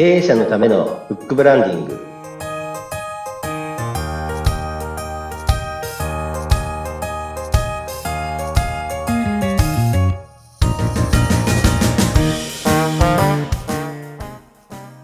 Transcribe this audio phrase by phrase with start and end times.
[0.00, 2.00] 経営者のためのフックブランディング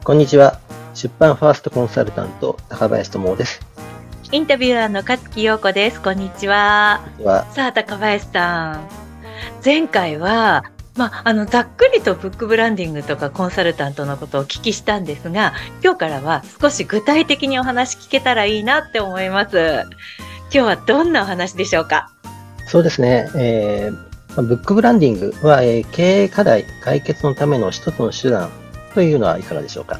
[0.03, 0.59] こんにちは
[0.95, 3.61] 出版ファーストコンサルタント高林智です
[4.33, 6.01] インタビュアーの勝木陽子です。
[6.01, 7.05] こんにちは。
[7.53, 8.89] さあ、高林さん。
[9.65, 10.65] 前回は、
[10.97, 15.53] まあ、あの、ざっくりとブックブランディングとかコンサルタントのことをお聞きしたんですが、
[15.85, 19.85] 今日からは少し具体的にお話聞けたらいいなって思います。
[20.45, 22.11] 今日はどんなお話でしょうか？
[22.69, 24.03] そうですね、えーま
[24.39, 28.51] あブックブランディングは、えー経営課題解決のための一つの手段
[28.95, 29.99] というのはいかがでしょうか？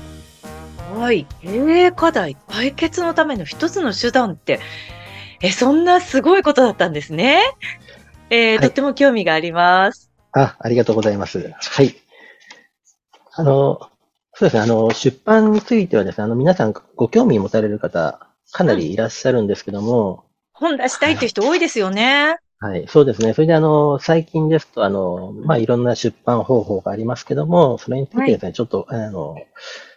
[0.95, 1.27] はい。
[1.43, 4.61] 経営課題解決のための一つの手段って、
[5.43, 7.43] え、そんなすごいことだったんですね。
[8.31, 10.06] えーはいとっても興味があります。
[10.33, 11.53] あ、ありがとうございます。
[11.59, 11.95] はい。
[13.33, 13.81] あの、
[14.35, 22.39] そうですね、あの、出版についてはですね、あの、皆さんご興味持たれる方、かなりいらっしゃるんですけども、本出したいっていう人多いですよね。
[22.59, 23.35] はい、そうですね。
[23.35, 29.37] それで、あの、最近ですと、あの、まあ、いろんな出版方法がありますけども、それについてですね、ちょっと、あの、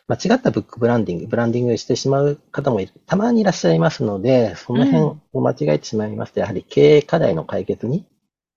[0.10, 5.04] 間違ったブックブランディング、ブランディングしてしまう方もたまにいらっしゃいますので、その辺
[5.34, 8.06] を間違えてしまいますと、やはり経営課題の解決に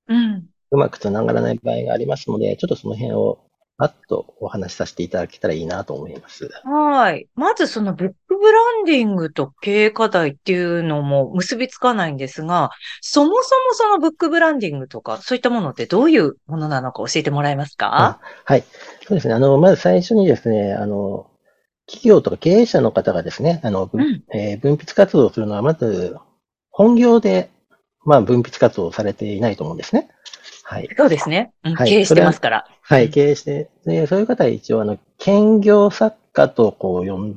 [0.08, 0.48] うん。
[0.72, 3.38] うまくつながらない場合がありますので、ちょっとその辺を
[3.78, 6.50] パッとお話しさせていただけたらいいなと思います。
[6.64, 7.28] はい。
[7.34, 18.20] まずそのブックブランディングと経営課題っていうのも結びつかないんですが、そもそもそのブックブランディングとかそういったものってどういうものなのか教えてもらえますか？
[18.44, 18.64] はい。
[19.06, 19.34] そうですね。
[19.34, 21.26] あの、まず最初にですね、あの、
[21.86, 24.22] 企業とか経営者の方がですね、あの、ぶうん。
[24.32, 26.16] えー分泌活動をするのは、まず、
[26.70, 27.50] 本業で、
[28.04, 30.08] まあ、分泌活動をされていないと思うんですね。
[30.72, 30.88] はい。
[30.96, 31.52] そうですね。
[31.64, 32.66] うんはい経営してますから。
[32.80, 37.36] はい、うん経営して、で、そういう方は一応、あの、兼業作家と、こう、呼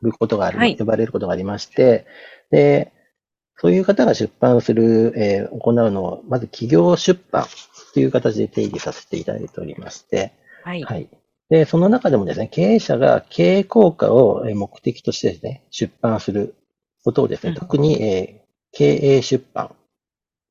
[0.00, 2.06] ぶことがある、はい呼ばれることがありまして、
[2.50, 2.92] で、
[3.56, 7.46] そういう方が出版する、えー行うのを、まず企業出版
[7.94, 10.82] という形で定義させていただいておりまして、はい。
[10.82, 11.08] はい。
[11.50, 16.54] で、その中でもですね、経営者が経営効果をえー目的としてですね、出版する
[17.04, 18.42] ことをですね、うん特に、えー
[18.74, 19.76] 経営出版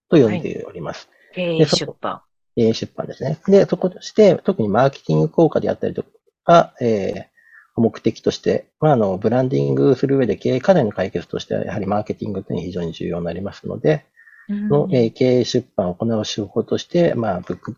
[0.09, 1.09] と呼んでおります。
[1.33, 2.21] 経営出版。
[2.55, 3.39] 経営出版ですね。
[3.47, 6.03] で、そことして、特にマーケティング効果であったりと
[6.43, 7.31] か、えー
[7.77, 14.05] 目的として、まあ、あの、ブランディングする上で経営課題の解決としては、やはりマーケティングというのが非常に重要になりますので、
[14.49, 17.77] うんの、えー経営出版を行う手法として、まあ、ブック、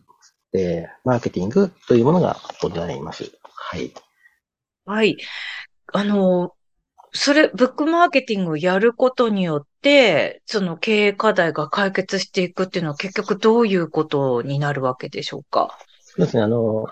[0.54, 3.32] えーマーケティングというものがございます。
[3.44, 3.94] はい。
[4.86, 5.18] はい。
[5.94, 6.56] あの、
[7.14, 15.78] それ、ブックマーケティングをやることによって、その経営課題が解決していくっていうのは結局どういうことになるわけでしょうか？
[16.02, 16.88] そうですね、あの、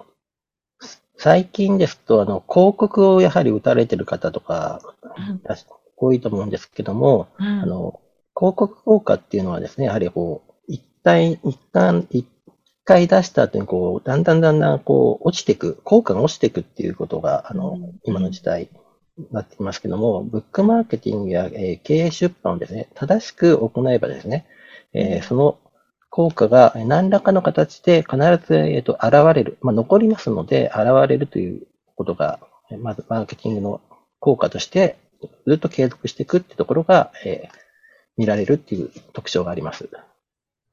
[1.18, 5.42] 最近ですと、あの、広告をやはり打たれてる方とか、うん。
[5.98, 7.46] 多いと思うんですけども、うん。
[7.46, 8.00] あの、
[8.36, 12.28] 広告効果っていうのはですね、やはりこう、一体、一旦、一
[12.86, 18.70] 回出した後にこう、だんだんだんだんこう、落ちていく、効果が落ちていくっていうことが、あのうん、今の時代、
[19.32, 24.46] なってきますけども、ブックマーケティングや、えー経営出版をですね、正しく行えばですね、
[24.94, 25.60] えーうんその
[26.14, 32.40] 効果が何らかの形で必ず、えーと、現れる、まあ、残りますので、現れるということが、
[32.70, 33.82] えーまず、マーケティングの
[34.20, 34.98] 効果として、
[35.48, 37.62] ずっと継続していくってところが、えー
[38.18, 39.90] 見られるっていう特徴があります。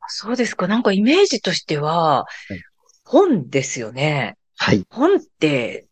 [0.09, 0.67] そうですか。
[0.67, 2.61] なんかイメージとしてはい、
[3.05, 4.37] 本ですよね。
[4.57, 4.85] はい。
[4.91, 5.88] 本って、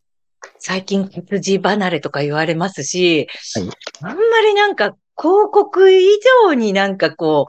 [0.58, 3.68] 最近活字離れとか言われますし、はい
[4.02, 6.04] あんまりなんか広告以
[6.44, 7.48] 上になんかこ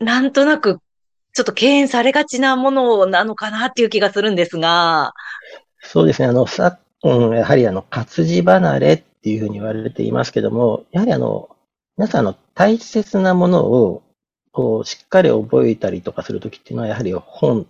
[0.00, 0.80] う、なんとなく
[1.32, 5.14] ちょっと敬遠されがちなものなのかなっていう気がするんですが、
[5.80, 6.28] そうですね。
[6.28, 11.48] あの、昨今、やはりあの、活字離れっていうふうに言われていますけども、やはりあの、
[11.96, 14.02] 皆さんあの、大切なものを、
[14.52, 17.66] こう、しっかり覚えたりとかするときっていうのは、やはり本、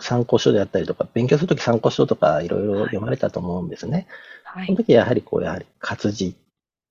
[0.00, 4.06] 参考書であったりとか、勉強するとき参考書とかいろいろ読まれたと思うんですね。
[4.44, 4.66] はい。
[4.66, 6.36] その時はやはりこう、やはり活字、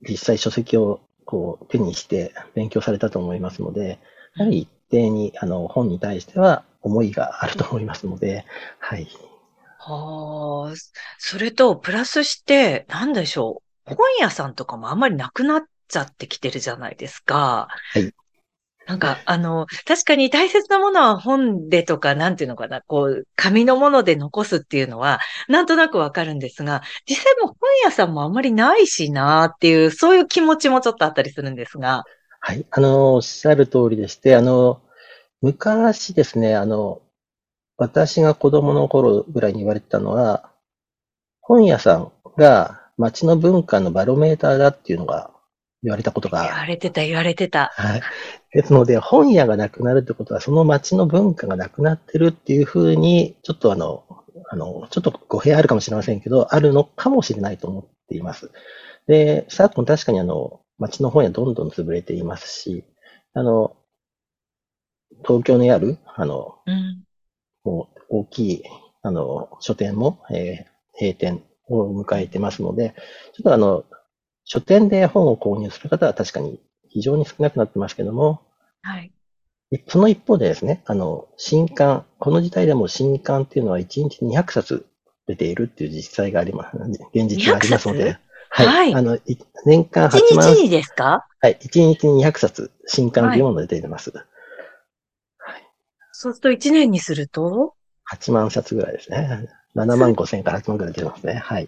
[0.08, 4.00] 実際書籍をこう手にして勉強されたと思いますので、
[4.38, 8.46] やはり一定にあの本に対しては思いがあると思いますので、
[8.80, 9.08] はい。
[9.78, 10.74] はあ、
[11.20, 13.96] それと、プラスして、なんでしょう。
[13.96, 17.68] 本屋さんとかもあんまりなくなっちゃってきてるじゃないですか。
[17.94, 18.14] はい。
[18.88, 32.04] なんか、あの、確かに大切なものは本でとか、なんていうのかな、こう、紙のもので残すっていうのは、なんとなくわかるんですが、実際も本屋さんもあんまりないしなっていう、そういう気持ちもちょっとあったりするんですが。
[32.40, 32.66] はい。
[32.70, 34.82] あの、おっしゃる通りでして、あの、
[35.42, 37.02] 昔ですね、あの、
[37.78, 40.52] 私が子供の頃ぐらいに言われてたのは、
[41.42, 45.32] 本屋さんが街の文化のバロメーターだっていうのが
[45.86, 47.72] 言われたこと言が、われてた、言われてた。
[47.76, 48.02] はい。
[48.52, 54.04] ですので、本屋がなくなるってことは、その街の文化がなくなってるっていうふうに、ちょっとあの、
[54.50, 58.52] あの、ちょっと語弊あるかもしれませんけど、あるのかもしれないと思っています。
[59.08, 62.84] で、昨今確かにあの、街の本屋どんどん潰れていますし、
[63.34, 63.78] あの、
[65.26, 67.04] 東京にある、あの、うん。
[67.64, 68.64] もう大きい、
[69.02, 72.96] あの、書店も、えー閉店を迎えてますので、
[73.34, 73.84] ちょっとあの、
[74.46, 78.42] 書店で本を購入する方は確かに非常に少なくなってますけども、
[78.82, 79.12] はい。
[79.88, 84.86] その一方でですね、あの、新刊、この時代でも新刊っていうのは1日200冊
[85.28, 86.78] 出ているっていう実際があります、
[87.14, 88.20] 現実がありますの200で冊、
[88.50, 88.68] はい。
[88.68, 89.22] はいあの、い
[89.66, 91.28] 年間一8万、日にですか？
[91.42, 94.14] はい、1日に200冊新刊というものが出ています。
[96.18, 97.74] そうすると1年にすると、
[98.10, 99.50] 8万冊ぐらいですね。
[99.76, 101.34] 7万5千から8万ぐらい出てますね。
[101.34, 101.68] はい。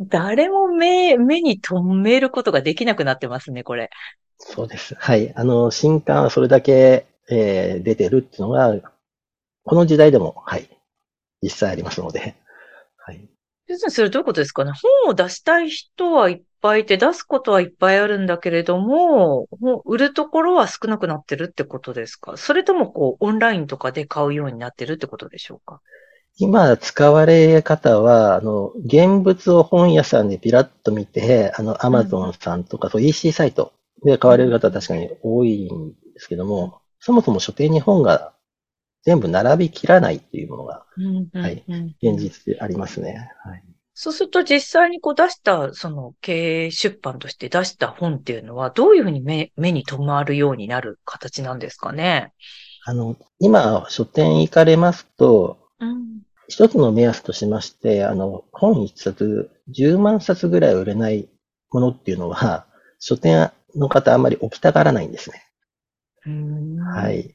[0.00, 3.90] 誰も目、目に留めることができなくなってますね、これ。
[4.38, 4.94] そうです。
[4.94, 5.34] はい。
[5.34, 8.74] あの、新刊はそれだけ、えー出てるっていうのが、
[9.64, 10.68] この時代でも、はい、
[11.42, 12.36] 実際ありますので、
[12.96, 13.28] はい。
[13.66, 14.72] 要するにそれどういうことですかね？
[15.04, 22.38] 本を出したい人はいっぱいいて、出すことはいっぱいあるんだけれども、もう売るところは少なくなってるってことですか？
[22.38, 25.82] それともこう、オンラインとかで買うようになってるってことでしょうか？
[26.36, 33.72] 今使われ方は、あの、現物を本屋さんでピラッと見て、あの、アマゾンさんとか、そう EC サイト
[34.04, 38.32] で買われる方は確かに多いんですけども、そもそも書店に本が
[39.02, 40.84] 全部並びきらないっていうものが
[41.34, 43.32] はいうん現実でありますね。
[43.44, 43.62] はい。
[43.94, 52.32] そうすると実際にこう出した、その経営出版として出した本っていうのは、どういうふうに目目に留まるようになる形なんですかね？
[52.84, 56.22] あの、今、書店行かれますと、うん。
[56.48, 61.28] 一つの目安としまして、あの、本一冊、10万冊ぐらい売れない
[61.70, 62.66] ものっていうのは、
[62.98, 65.42] 書店の方あんまり置きたがらないんですね。
[66.94, 67.20] ははい。
[67.20, 67.34] い。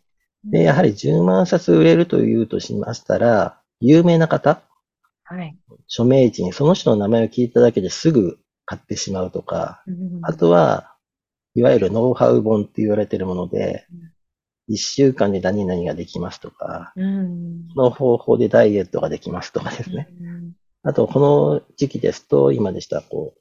[0.51, 4.61] で、やはり10万冊売れるというとしましたら、有名な方、
[5.23, 5.57] はい。
[5.87, 10.95] 著名人、その人の名前を聞いただけですぐ買ってしまうとか、うんあとは、
[11.55, 14.12] いわゆるノウハウ本って言われているものでうん、
[14.67, 17.67] 一週間で何々ができますとか、うん。
[17.75, 20.07] この方法でダイエットができますとかですね。
[20.83, 23.33] あと、この時期ですと、今でしたら、こ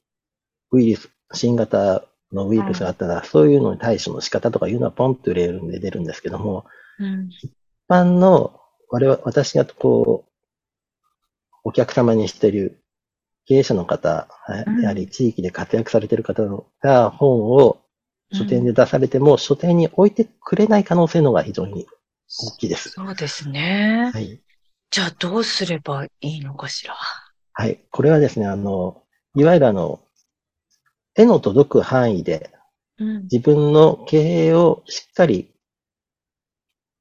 [0.71, 6.65] う、ウイルス、新型のウイルスがあったら、そういうのに対処の仕方とかいうのはポンと売れるんで出るんですけども、
[6.99, 7.29] うん。
[7.29, 7.51] 一
[7.89, 8.59] 般の、
[8.89, 10.31] 我々、私がこう、
[11.63, 12.83] お客様にしている
[13.45, 16.43] 経営者の方、はいうんやはり地域で活躍されている方
[16.81, 17.82] が本を
[18.33, 21.85] 書店で出されても、書店に置いてくれない可能性の方が非常に
[22.39, 22.89] 大きいです。
[22.89, 24.11] そうですね。
[24.13, 24.41] はい。
[24.89, 26.95] じゃあどうすればいいのかしら？
[27.53, 27.83] はい。
[27.91, 29.03] これはですね、あの、
[29.35, 30.01] いわゆるあの、
[31.13, 32.51] 手の届く範囲で
[32.97, 33.23] うん。
[33.23, 35.51] 自分の経営をしっかり、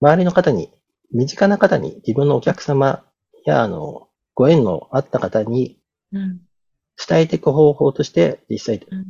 [0.00, 0.72] 周りの方に、
[1.12, 3.04] 身近な方に、自分のお客様
[3.44, 5.78] や、あの、ご縁のあった方に
[6.12, 6.40] うん。
[7.08, 9.06] 伝えていく方法として、実際うん。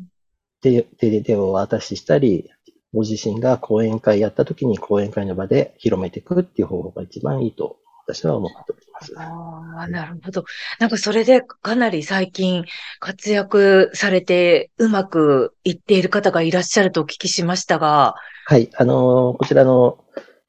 [0.62, 2.50] 手、手で手をお渡ししたり、
[2.94, 9.14] ご自身が講演会やった時に講演会の場で広めていくっていう方法が一番いいと私は思っております。
[9.16, 10.44] ああ、なるほど。
[10.78, 12.64] なんかそれでかなり最近
[13.00, 18.14] 活躍されてうまくいっている方がいらっしゃるとお聞きしましたが、
[18.46, 18.70] はい。
[18.76, 19.98] あの、こちらの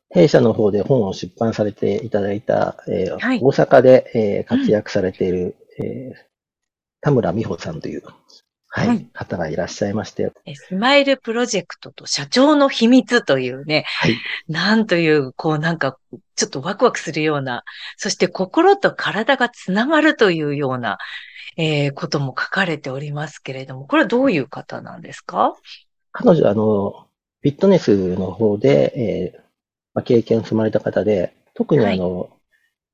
[0.09, 6.33] 弊社の方で本を出版されていただいた、えーはい大阪で、えー活躍されている、えー
[7.01, 8.03] 田村美穂さんという、
[8.75, 14.17] はい、はい方がいらっしゃいまして、えスマイルプロジェクトと社長の秘密というね、はい。
[14.47, 15.97] なんという、こうなんか、
[16.35, 17.63] ちょっとワクワクするような、
[17.97, 20.97] そして心と体がつながるというような、
[21.55, 25.53] えーことも書かれておりますけれども、これはどういう方なんですか？
[26.11, 27.07] 彼女は、あの、
[27.41, 28.93] フィットネスの方で、
[29.35, 29.41] えー
[29.93, 32.29] まあ、経験積まれた方で、特にあの、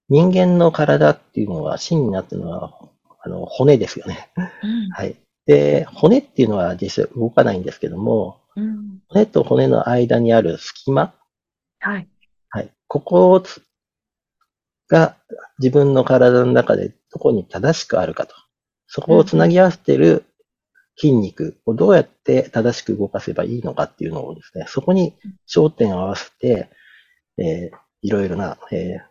[0.09, 2.77] 人間の体っていうのは、芯になっているのは、
[3.21, 4.29] あの、骨ですよね。
[4.35, 4.89] うん。
[4.89, 5.15] はい。
[5.49, 8.99] で、骨っていうのは実際動かないんですけども、うん。
[9.07, 11.15] 骨と骨の間にある隙間、
[11.79, 12.07] はい。
[12.51, 12.71] はい。
[12.87, 13.63] ここをつ
[14.87, 15.17] が
[15.57, 18.35] 自分の体の中でどこに正しくあるかと。
[18.85, 20.23] そこをつなぎ合わせている
[20.97, 25.15] 筋肉をどうやって正しく動かせばいいのかっていうのをですね、そこに
[25.47, 26.69] 焦点を合わせて、
[27.39, 29.08] えーいろいろな、えー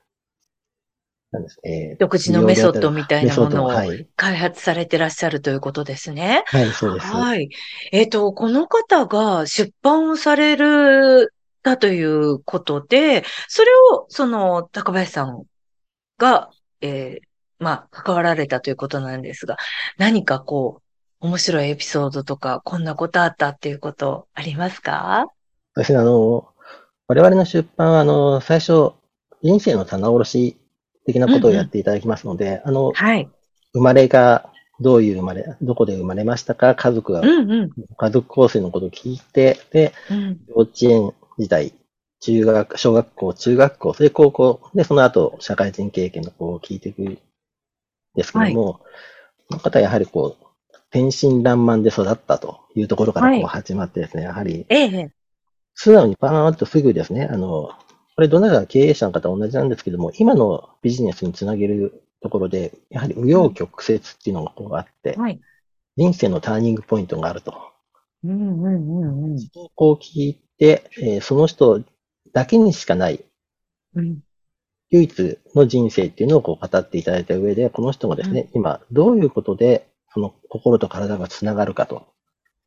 [1.65, 3.71] えー独自のメソッドみたいなものを。
[4.17, 6.45] 開発されてらっしゃるということですね。
[6.47, 7.07] はい、そうです。
[7.07, 7.49] はい。
[7.93, 11.33] えっ、と、この方が出版をされる、
[11.63, 15.43] だということで、それを、その、高林さん
[16.17, 17.27] が、えー
[17.59, 19.57] まあ、関わられたということなんですが、
[19.99, 20.81] 何かこ
[21.21, 25.27] う、面白いエピソードとか、こんなことあったっていうことありますか？
[25.75, 26.49] 私、あの、
[27.09, 28.93] 我々の出版は、あの、最初、
[29.43, 30.57] 人生の棚卸し
[31.09, 33.29] 的なことをやっていただきますので、あの、はい。
[33.73, 37.71] 生まれがどういう生まれ、どこで生まれましたか、家族が、うんうん。
[37.97, 40.41] 家族構成のことを聞いて、で、うん。
[40.49, 41.73] 幼稚園時代、
[42.21, 47.19] 中学、小学校、中学校、それで高校、で、その後、社会人経験のこう聞いていくん
[48.15, 48.81] ですけども、
[49.49, 50.45] この方はやはりこう、
[50.91, 55.11] 天真爛漫で育ったというところからこはいう始まってですね、やはり、ええ。
[55.75, 57.71] 素直にパーンとすぐですね、あの、
[58.19, 65.41] これどなたか経営者の方同じなんですけども、今のビジネスにつなげるところで、やはり紆余曲折っていうのがこうあって、はい。
[65.97, 67.55] 人生のターニングポイントがあると。
[68.25, 69.39] うんうんうんうん。
[69.77, 71.85] こう聞いて、えーその人
[72.33, 73.25] だけにしかない
[73.95, 74.19] うん。
[74.91, 82.09] 唯一の人生っていうのをこう語っていただいた上で、この人がですね、今どういうことでその心と体がつながるかと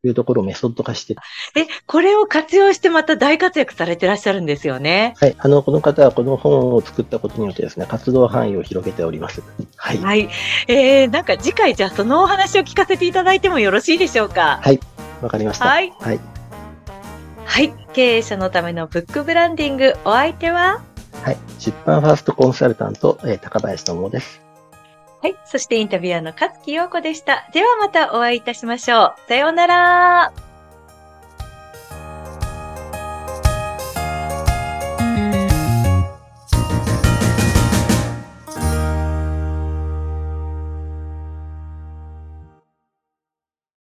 [0.03, 1.15] いうところをメソッド化して、
[1.55, 5.13] え、これを活用してまた大活躍されてらっしゃるんですよね。
[5.20, 9.43] はい、あの、この方はこの本を作ったことによってですね、活動範囲を広げております。
[9.75, 9.98] はい。
[10.00, 10.29] はい。
[10.67, 14.60] えー、なんか次回じゃあそのお話を聞かせていただいてもよろしいでしょうか？
[14.63, 14.79] はい。
[15.22, 15.65] わかりました。
[15.65, 15.93] はい。
[16.00, 16.20] はい。
[17.46, 17.74] はい。
[17.93, 20.81] 経営者のためのブックブランディング、お相手は？
[21.22, 21.38] はい。
[21.60, 24.41] 出版ファーストコンサルタント、えー高林智です。
[25.22, 25.36] はい。
[25.46, 27.48] そしてインタビュアーの勝木陽子でした。
[27.54, 29.28] ではまたお会いいたしましょう。
[29.28, 30.50] さようなら。